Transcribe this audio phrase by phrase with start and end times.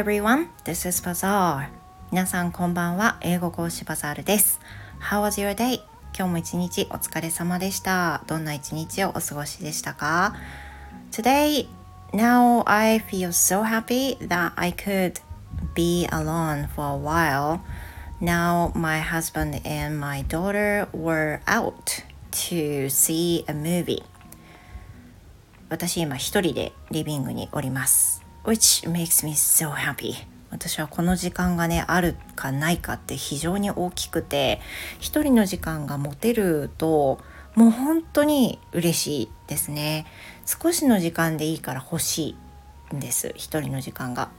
[0.00, 1.68] everyone, this is Bazaar.
[2.10, 3.18] 皆さんこんばんは。
[3.20, 4.58] 英語講師バザールです。
[4.98, 5.82] How was your day?
[6.16, 8.24] 今日も一日お疲れ様でした。
[8.26, 10.34] どんな一日をお過ごしでしたか
[11.12, 11.68] Today,
[12.14, 15.20] now I feel so happy that I could
[15.74, 17.60] be alone for a while.
[18.22, 22.02] Now my husband and my daughter were out
[22.48, 24.02] to see a movie.
[25.68, 28.29] 私今一人でリビングにおります。
[28.44, 30.14] Which makes me so happy.
[30.50, 34.60] 私はこの時間がねあるかないかって非常に大きくて
[34.98, 37.20] 一人の時間が持てると
[37.54, 40.06] もう本当に嬉しいですね。
[40.46, 42.36] 少しの時間でいいから欲し
[42.90, 44.30] いんです一人の時間が。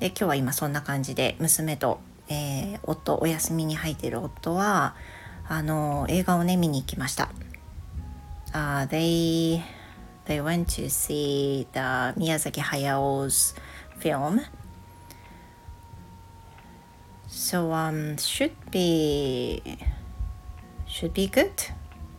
[0.00, 4.96] で今日は今そんな感じで娘と、えー、夫お休みに入っている夫は
[5.48, 7.30] あの映画をね見に行きました、
[8.52, 9.60] uh, they
[10.26, 13.54] they went to see the Miyazaki Hayao's
[13.98, 14.40] film.
[17.28, 19.60] So um should be
[20.86, 21.66] should be good.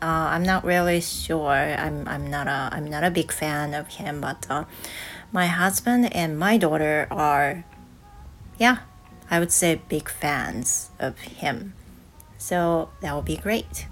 [0.02, 1.50] Uh, I'm not really sure.
[1.50, 4.66] I'm I'm not a I'm not a big fan of him, but uh,
[5.32, 7.66] my husband and my daughter are,
[8.60, 8.80] yeah,
[9.32, 11.74] I would say big fans of him.
[12.38, 13.88] So that would be great.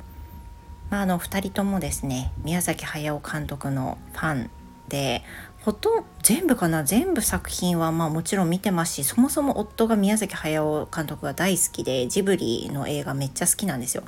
[0.93, 4.51] まあ、あの2人ともですね宮崎駿監督のファン
[4.89, 5.23] で
[5.61, 14.03] ほとんど全部かな全部作品はまあもちろん見てますしそもそも夫が宮崎駿監督が大好きでジブリの映画めっちゃ好きなんですよ。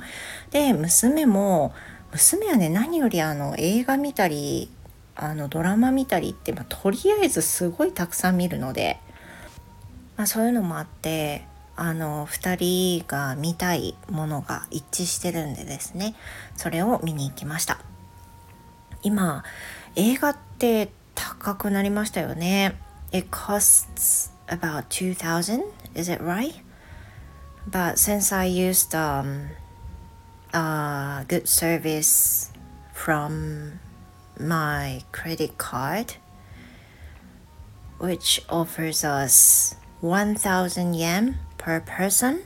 [0.52, 1.74] で娘も
[2.12, 4.70] 娘はね何よりあの映画見たり
[5.16, 9.00] あのドラマ見たりって、まあ、とりあえずすごいたくさん見るので、
[10.16, 16.14] まあ、そういうのもあってあの2人が見たいものが一致してるんでですね
[16.56, 17.78] それを見に行きました
[19.02, 19.44] 今
[19.94, 22.74] 映画って高くなりましたよね
[23.12, 25.62] It costs about 2000
[25.94, 26.54] is it right?
[27.68, 29.50] But since I used um,
[30.52, 32.52] a good service
[32.92, 33.80] from
[34.38, 36.14] my credit card
[37.98, 42.44] which offers us 1000 yen per person.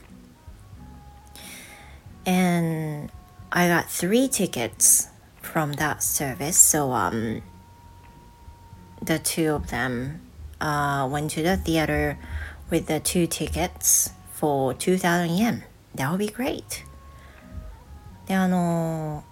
[2.25, 3.11] And
[3.51, 5.09] I got three tickets
[5.41, 6.57] from that service.
[6.57, 7.43] So um,
[8.99, 10.21] the two of them
[10.59, 12.17] uh, went to the theater
[12.71, 15.63] with the two tickets for 2,000 yen.
[15.93, 16.83] That would be great.
[18.25, 19.23] で、あの、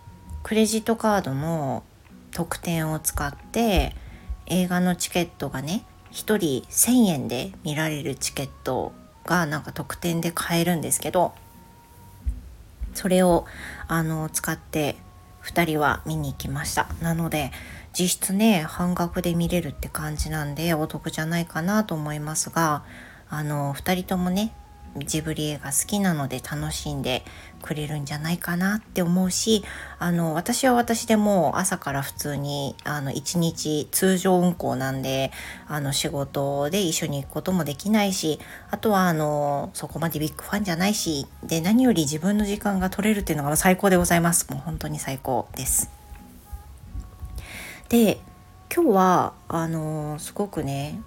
[0.44, 1.84] クレジットカードの
[2.32, 3.96] 特典を使って
[4.46, 6.38] 映画のチケットがね、1人
[6.70, 8.94] 1000円で見られるチケット
[9.26, 11.34] がなんか特典で買えるんですけど
[12.94, 13.46] それを
[13.88, 14.98] あの使って
[15.44, 16.88] 2人は見に行きました。
[17.02, 17.52] なので
[17.98, 22.84] 実質ね半額で見れるって感じなんでお得じゃないかなと思いますが
[23.30, 24.54] あの2人ともね
[24.98, 27.24] ジブリ映画好きなので楽しんで
[27.62, 29.64] くれるんじゃないかなって思うし
[30.00, 35.32] あの私は私でも朝から普通にあの1日通常運行なんで
[35.68, 38.40] あの仕事で一緒に行くこともできないし
[38.72, 45.92] あとはあのそこまでビッグファンじゃないしで何より自分の時間が取れるっていうのが最高でございますもう本当に最高です。
[47.90, 48.20] で
[48.74, 51.02] 今日はあのすごくね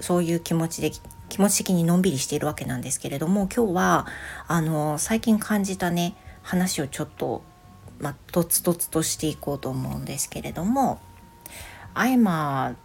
[0.00, 0.92] そういう気持ちで
[1.28, 4.06] 気持ち的にのんびりしているわけなんですけれども今日は
[4.46, 7.42] あの最近感じたね話をちょっと
[8.00, 11.00] まあ、とつとつとしていこうと思うんですけれども
[11.94, 12.76] I'm a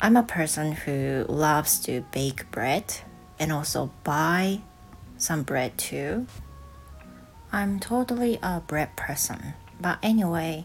[0.00, 2.84] I'm a person who loves to bake bread
[3.38, 4.60] and also buy
[5.18, 6.26] some bread too.
[7.52, 9.54] I'm totally a bread person.
[9.80, 10.64] But anyway,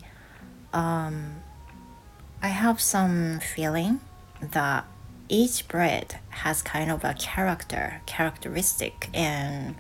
[0.72, 1.42] um,
[2.42, 4.02] I have some feeling
[4.40, 4.86] that
[5.34, 9.74] each bread has kind of a character, characteristic, and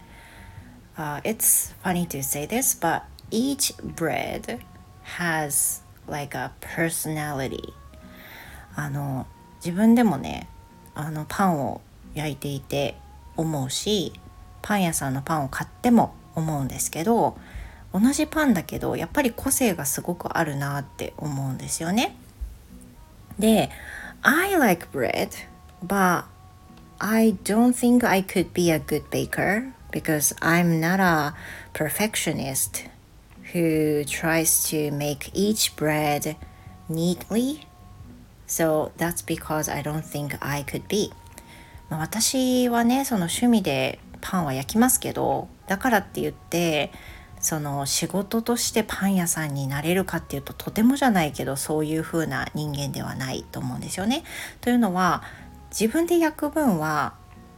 [0.97, 4.59] uh, it's funny to say this, but each bread
[5.03, 7.73] has like a personality.
[8.75, 9.27] あの
[9.63, 10.49] 自分でもね
[10.95, 11.81] あのパンを
[12.15, 12.97] 焼いていて
[13.37, 14.13] 思うし
[14.63, 17.37] パン屋さんのパンを買っても思うんですけど
[17.93, 22.15] 同じパンだけどやっぱり個性がすごくあるなって思うんですよね。
[23.37, 23.69] で
[24.24, 25.36] I like bread,
[25.82, 26.24] but
[27.00, 31.34] I don't think I could be a good baker because I'm not a
[31.72, 32.84] perfectionist
[33.52, 36.36] who tries to make each bread
[36.88, 37.66] neatly.
[38.46, 41.12] So that's because I don't think I could be.
[41.90, 46.92] まあ、私はね、その趣味でパンは焼きますけど、だからって言って、
[47.43, 54.23] その仕事としてパン屋さんになれるかっていうととてもじゃないけどそういう風な人間ではないと思うんですよね。
[54.61, 55.23] というのは
[55.69, 57.15] 自分で焼く分は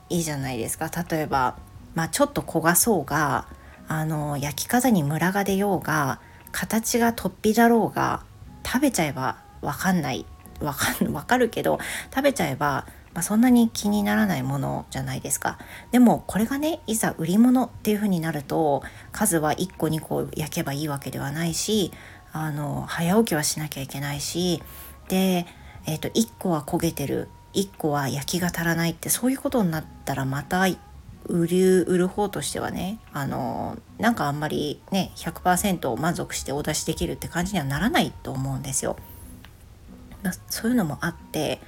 [0.09, 1.57] いいじゃないですか例えば、
[1.93, 3.47] まあ、ちょっと焦がそうが
[3.87, 6.19] あの焼き方にムラが出ようが
[6.51, 8.23] 形が突飛だろうが
[8.65, 10.25] 食べちゃえば分かんない
[10.59, 11.77] 分か分かるけど
[12.09, 15.57] 食べちゃえば、まあ、そんなに気にならないものじゃないですか
[15.91, 18.83] でもこれがねいざ売り物っていう風になると
[19.13, 21.93] 数は1個2個焼けばいいわけではないし
[22.33, 24.61] あの早起きはしなきゃいけないし
[25.07, 25.47] で、
[25.87, 30.65] えーと、1個は焦げてる1個は焼きが足らないってそういうことになったらまた
[31.27, 38.97] 売る売る方としてはねあのなんかあんまりね100%満足してお出しできるって感じにはならないと思うんですよ。
[40.49, 41.61] そういうのもあって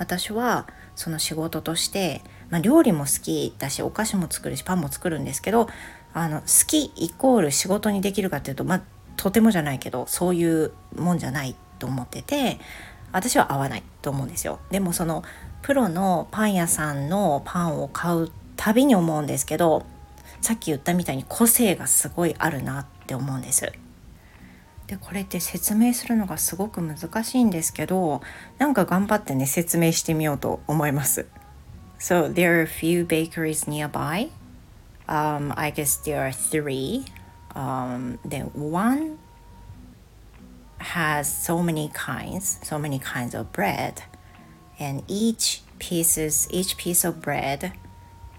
[0.00, 0.66] 私は
[0.96, 5.68] その仕事として、まあ、料理も好きだしお菓子も作るしパンも作るんですけど
[6.14, 8.82] あの好きイコール仕事にできるかっていうと、まあ、
[9.16, 12.58] とてもじゃないけどそういうもんじゃないと思ってて
[13.12, 14.60] 私は合わないと思うんですよ。
[14.70, 15.22] でもその
[15.62, 19.84] プロのパン屋さんのパンを買うたびに思うんですけど
[20.40, 23.70] さっき言ったみたいに個性がすごいあるなって思うんです。
[24.90, 28.22] でこれって説明するのがすごく難しいんですけど
[28.58, 31.26] なんか頑張ってね説明してみようと思います。
[32.00, 34.30] So there are a few bakeries nearby.
[35.06, 37.04] Um, I guess there are three.
[37.54, 39.18] Um, then one
[40.78, 44.02] has so many kinds, so many kinds of bread,
[44.80, 47.74] and each pieces, each piece of bread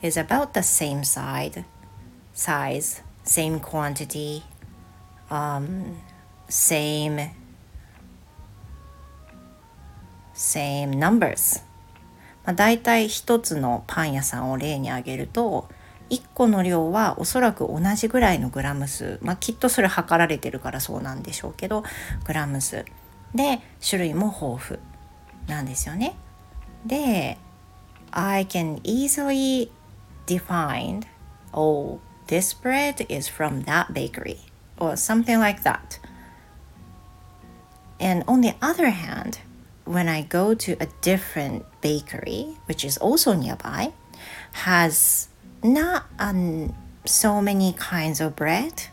[0.02, 1.64] is about the same side,
[2.34, 4.44] size, same quantity,
[5.30, 6.02] um,
[6.52, 7.32] same
[10.36, 11.64] same numbers.
[12.44, 15.70] まあ、大体一つのパン屋さんを例に挙げると
[16.10, 21.84] 1個の量はおそらく同じぐらいのグラム数、まあ、きっとそれ測られてるからそうなんでしょうけど
[22.26, 22.86] グラム数。
[23.34, 24.80] で種類も豊富
[25.48, 26.16] なんですよね。
[26.86, 27.38] で
[28.12, 29.72] I can easily
[30.26, 31.04] define
[31.54, 34.38] oh this bread is from that bakery
[34.80, 35.80] or something like that.
[38.02, 39.40] And on the other hand,
[39.86, 43.94] when I go to a different bakery, which is also nearby,
[44.54, 45.30] has
[45.64, 46.76] not um,
[47.06, 48.88] so many kinds of bread.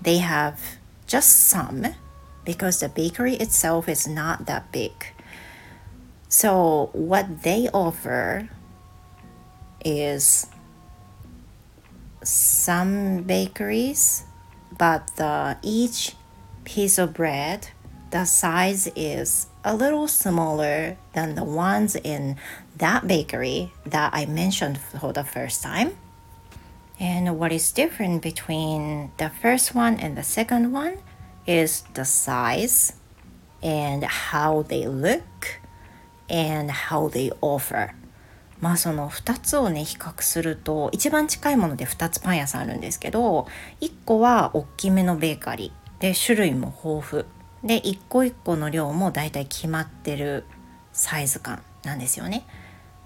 [0.00, 1.86] They have just some
[2.46, 5.12] because the bakery itself is not that big.
[6.30, 8.48] So, what they offer
[9.84, 10.46] is
[12.22, 14.24] some bakeries,
[14.76, 16.16] but the, each
[16.64, 17.68] piece of bread
[18.10, 22.36] the size is a little smaller than the ones in
[22.76, 25.96] that bakery that I mentioned for the first time.
[26.98, 30.98] And what is different between the first one and the second one
[31.46, 32.94] is the size
[33.62, 35.60] and how they look
[36.28, 37.94] and how they offer.
[38.60, 43.46] まあその2つをね比較すると一番近いもので2つパン屋さんあるんですけど
[43.80, 50.44] 1個は大きめのベーカリーで種類も豊富で一個一個の量もだいたい決まってる
[50.92, 52.46] サイズ感なんですよね。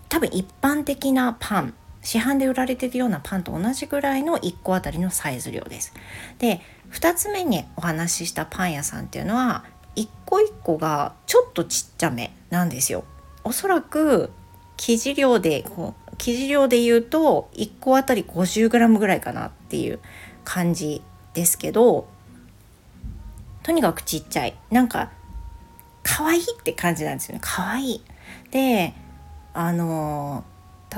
[0.08, 5.94] 多分一般的なパン市販で売られてるようなパンと同じぐらいの1個あたりのサイズ量です。
[6.38, 6.60] で
[6.90, 9.64] 2つ目にお話ししたパン屋さんっていうのは
[9.94, 13.04] 一個一個がちょっとちっちゃめなんですよ。
[13.44, 14.30] おそらく
[14.76, 20.00] 生地量でこう生地量で言うと1個あたり 50g ぐらいかなっていう
[20.44, 21.02] 感じ
[21.34, 22.08] ですけど
[23.62, 25.10] とにかくちっちゃいなんか
[26.02, 28.04] 可愛いって感じなんですよね可愛い
[28.50, 28.94] で
[29.54, 30.44] あの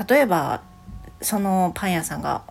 [0.07, 0.61] 例えば
[1.21, 2.43] そのパン屋さんが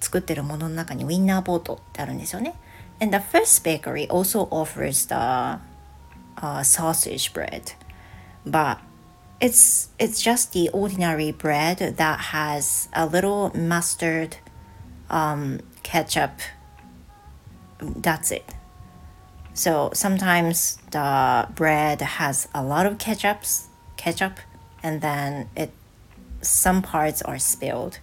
[0.00, 2.54] 作ってるものの中にウィンナーボートってあるんですよね
[3.00, 5.60] And the first bakery also offers the
[6.36, 7.72] uh, sausage bread
[8.46, 8.78] but
[9.40, 14.36] it's it's just the ordinary bread that has a little mustard
[15.10, 16.32] um, ketchup
[17.80, 18.44] that's it
[19.54, 23.66] So sometimes the bread has a lot of ketchups,
[23.96, 24.38] ketchup,
[24.82, 25.70] and then it
[26.40, 28.00] some parts are spilled.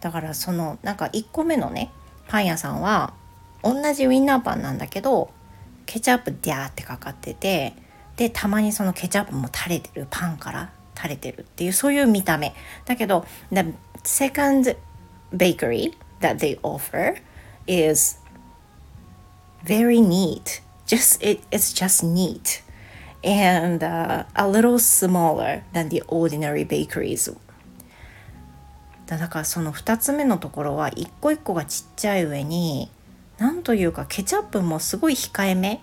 [0.00, 1.90] だからそのなんか1個目のね
[2.28, 3.12] パン屋さんは
[3.62, 5.30] 同じウインナーパンなんだけど
[5.84, 7.74] ケチャップデャーってかかってて
[8.16, 12.54] でたまにそのケチャップも垂れてるパンから垂れてるっていうそういう見た目
[12.86, 14.76] だけど The second
[15.34, 17.20] bakery that they offer
[17.66, 18.19] is
[19.64, 20.60] very neat.
[20.86, 22.62] Just it, it's just neat
[23.22, 27.32] and uh, a little smaller than the ordinary bakeries.
[29.06, 32.90] だからその2つ目のところは一個一個がちっちゃい上に
[33.38, 35.80] なんというかケチャップもすごい控えめ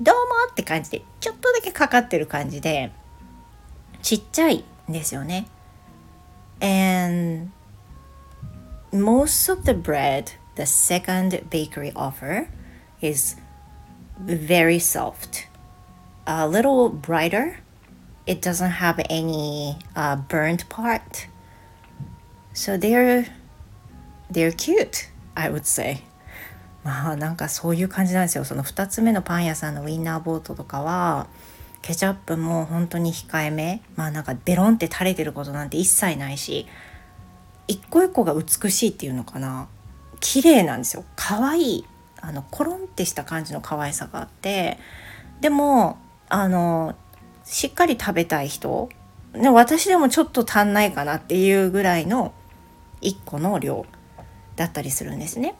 [0.00, 2.90] どうもって感じでちょっとだけかかってる感じで
[4.02, 5.46] ちっちゃいんですよね。
[6.60, 7.50] And
[8.92, 12.48] most of the bread the second bakery offer
[13.00, 13.36] is
[14.18, 15.46] very soft,
[16.26, 17.60] a little brighter.
[18.26, 21.26] It doesn't have any uh, burnt part.
[22.52, 23.26] So they're
[24.30, 26.02] they're cute, I would say.
[26.84, 28.44] まあなんかそういう感じなんですよ。
[28.44, 31.26] その2つ目のパン屋さんのウインナーボートとかは
[31.82, 36.66] ケチャップも本当に控えめまあなんかベロンって垂れてることなんて一切ないし
[37.66, 39.68] 一個一個が美しいっていうのかな
[40.20, 41.84] 綺麗なんですよ可愛い
[42.20, 44.78] あのコロンってした感じの可愛さがあって
[45.40, 45.98] でも
[46.28, 46.94] あの
[47.44, 48.88] しっかり食べたい人
[49.32, 52.32] で私でもちょっと足んないかなっていうぐらいの
[53.02, 53.86] 1個の量
[54.56, 55.54] だったりするんですね。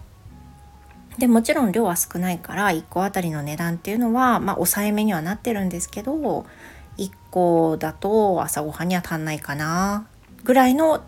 [1.18, 6.14] でもちろん量は少ないから1個あたりの値段っていうのはまあ抑えめにはなってるんですけど
[6.96, 10.06] 1個だと朝ごはんには足んないかな
[10.44, 11.02] ぐらいの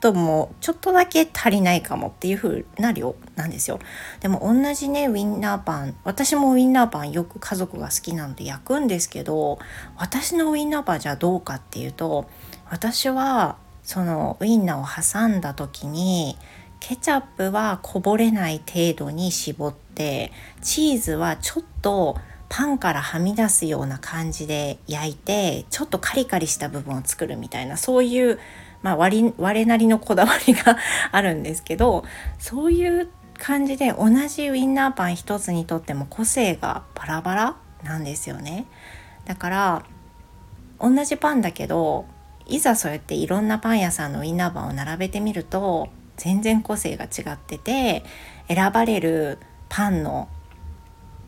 [0.00, 3.78] ともちょっとだけ足りないかもっていう風な量なんですよ。
[4.20, 5.94] でも同じねウィンナーパン。
[6.04, 9.58] 私もウィンナーパンよく家族が好きなので焼くんですけど
[9.96, 12.28] 私のウィンナーパンじゃどうかっていうと
[12.70, 16.36] 私はそのウインナーを挟んだ時に
[16.80, 28.38] ケチャップはこぼれない程度に絞ってチーズはちょっとパンからはみ出すような感じで焼いてちょっとカリカリした部分を作るみたいなそういう、
[28.82, 30.76] まあ、割我 なりのこだわりが
[31.10, 32.04] あるんですけど
[32.38, 38.66] そういう感じで同じウインナーパン一つにとっても個性がバラバラなんですよね。
[39.26, 39.82] だから
[40.80, 42.06] 同じパンだけど
[42.46, 48.04] いざそうやっていろんなパン屋さんのウインナーパンを並べてみると全然個性が違ってて
[48.48, 49.38] 選ばれる
[49.68, 50.28] パンの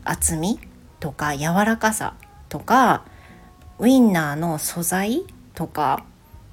[0.03, 0.59] 厚み
[0.99, 2.15] とか柔らかさ
[2.49, 3.05] とか
[3.79, 5.23] ウインナーの素材
[5.55, 6.05] とか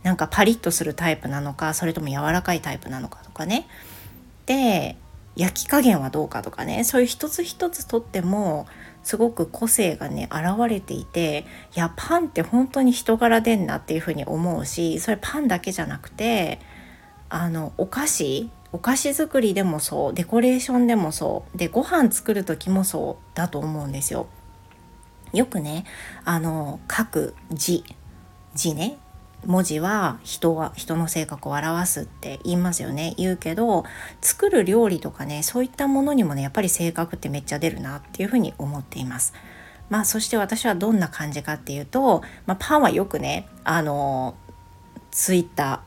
[0.02, 3.66] なんかパリッとするタイプなのかそれとも柔らかいタイプなのかとかね
[4.46, 4.96] で
[5.34, 8.66] 焼き加減はどうかとかねそういう一つ一つとっても
[9.02, 16.60] すごく個性がね現れていていやパンって本当に人柄出んなっていうふうに思うしそれパンだけじゃなくて
[17.28, 24.26] あのお菓子お菓子作りでもそうデコレーションでもそうでご飯作る時もそうだと思うんですよ。
[25.33, 25.85] よくね
[26.25, 27.85] あの書く字。
[28.54, 28.99] 字ね。
[29.45, 33.14] 文字は人は人の性格を表すって言いますよね。
[33.16, 33.85] 言うけど
[34.21, 39.35] 作る料理とかねそういったものにもねやっぱり性格ってめっちゃ出るなっていうふうに思っています。
[39.88, 44.35] まあそして私はどんな感じかっていうと、まあ、パンはよくねあの
[45.12, 45.78] ツイッター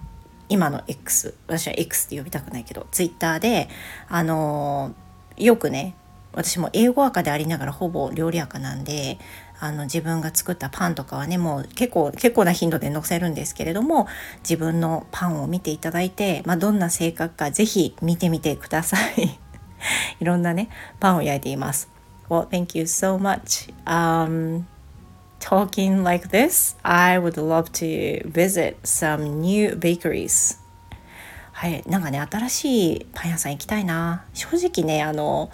[0.48, 3.68] 今の X 私は X って呼びたくないけど Twitter で
[4.08, 4.94] あの
[5.36, 5.96] よくね
[6.40, 9.20] 私も英語赤でありながらほぼ料理赤なんで
[9.60, 14.08] あの自分が作ったパンとかはねもう結構結構な頻度で載せるんですけれども
[14.40, 19.38] 自分のパンを見ていただいて、まあ、どんな性格か是非見てみてください
[20.22, 20.70] いろんなね
[21.02, 21.90] パンを焼いています
[22.30, 23.74] Well, thank you so much.
[23.86, 24.68] Um,
[25.40, 30.60] talking like this, I would love to visit some new bakeries.
[31.54, 34.26] はい、なんかね、新しいパン屋さん行きたいな。
[34.34, 35.50] 正直ね、あの、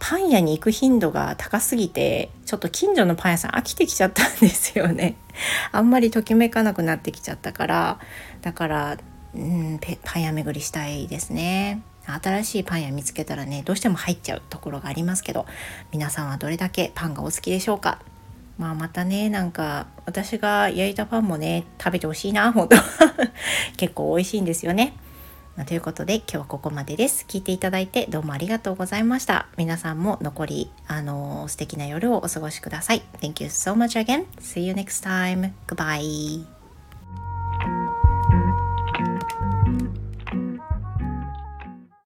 [0.00, 5.14] パン屋に行く頻度が高すぎて、ちょっと近所のパン屋さん飽きてきちゃったんですよね。
[5.70, 7.98] あんまりときめかなくなってきちゃったから、
[8.42, 8.96] だから、
[9.34, 11.82] うん、パン屋巡りしたいですね。
[12.06, 15.46] 新しいパン屋見つけたらねどうしても入っちゃうところがありますけど
[15.92, 18.00] 皆さんはどれだけパンがお好きでしょうか
[18.58, 22.76] まあまたねなんか私が焼いたパンもね食べてほしいな本当
[23.76, 24.94] 結構美味しいんですよね。
[25.60, 27.26] まあ、ということで今日はここまでです。
[27.28, 29.46] 聞いていただいてどうもありがとうございました。
[29.58, 33.02] 皆さんも残りあのー、素敵な夜をお過ごしください。
[33.20, 34.24] Thank you so much again.
[34.38, 35.52] See you next time.
[35.66, 36.59] Goodbye.